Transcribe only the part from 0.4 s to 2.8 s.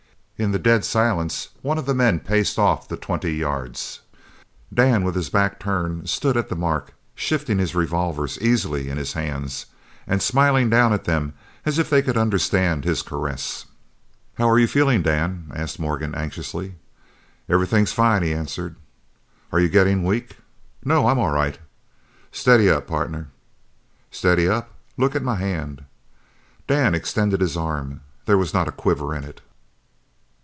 In the dead silence, one of the men paced